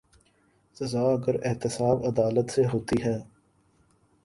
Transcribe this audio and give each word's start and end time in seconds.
سزا 0.79 1.01
اگر 1.01 1.35
احتساب 1.45 2.05
عدالت 2.05 2.51
سے 2.51 2.61
ہوتی 2.73 3.03
ہے۔ 3.03 3.17